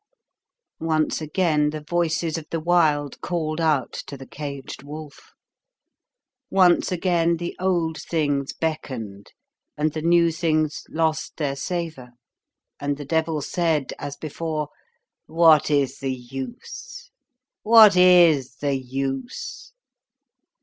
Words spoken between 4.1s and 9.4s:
the Caged Wolf; once again, the old things beckoned